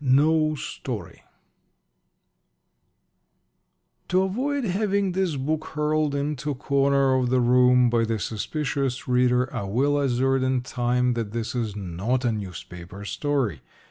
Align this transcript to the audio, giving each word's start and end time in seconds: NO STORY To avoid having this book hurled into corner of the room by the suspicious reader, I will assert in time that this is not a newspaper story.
NO 0.00 0.54
STORY 0.54 1.24
To 4.08 4.22
avoid 4.22 4.64
having 4.64 5.12
this 5.12 5.36
book 5.36 5.66
hurled 5.74 6.14
into 6.14 6.54
corner 6.54 7.14
of 7.16 7.28
the 7.28 7.42
room 7.42 7.90
by 7.90 8.04
the 8.04 8.18
suspicious 8.18 9.06
reader, 9.06 9.54
I 9.54 9.64
will 9.64 9.98
assert 9.98 10.42
in 10.42 10.62
time 10.62 11.12
that 11.12 11.32
this 11.32 11.54
is 11.54 11.76
not 11.76 12.24
a 12.24 12.32
newspaper 12.32 13.04
story. 13.04 13.60